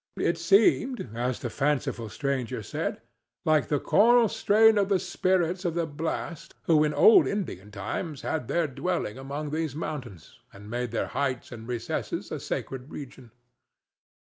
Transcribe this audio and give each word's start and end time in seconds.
It 0.17 0.39
seemed, 0.39 1.11
as 1.13 1.41
the 1.41 1.51
fanciful 1.51 2.09
stranger 2.09 2.63
said, 2.63 3.03
like 3.45 3.67
the 3.67 3.79
choral 3.79 4.29
strain 4.29 4.79
of 4.79 4.89
the 4.89 4.97
spirits 4.97 5.63
of 5.63 5.75
the 5.75 5.85
blast 5.85 6.55
who 6.63 6.83
in 6.83 6.91
old 6.91 7.27
Indian 7.27 7.69
times 7.69 8.23
had 8.23 8.47
their 8.47 8.65
dwelling 8.65 9.19
among 9.19 9.51
these 9.51 9.75
mountains 9.75 10.39
and 10.51 10.71
made 10.71 10.89
their 10.89 11.09
heights 11.13 11.51
and 11.51 11.67
recesses 11.67 12.31
a 12.31 12.39
sacred 12.39 12.89
region. 12.89 13.29